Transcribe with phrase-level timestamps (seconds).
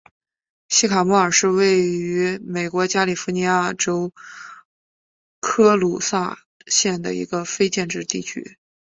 [0.69, 4.11] 西卡莫尔是位于美国加利福尼亚州
[5.39, 8.57] 科卢萨县的一个非建制地区。